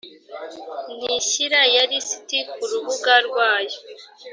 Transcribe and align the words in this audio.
ntishyira 0.97 1.61
ya 1.75 1.83
lisiti 1.89 2.37
ku 2.51 2.61
rubuga 2.71 3.13
rwayo 3.27 3.77